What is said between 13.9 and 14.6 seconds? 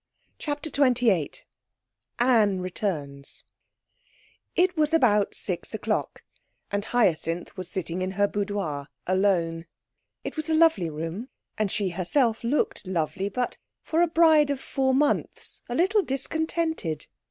a bride of